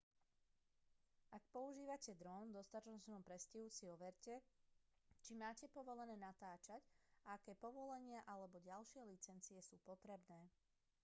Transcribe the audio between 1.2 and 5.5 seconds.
ak používate dron v dostatočnom predstihu si overte čo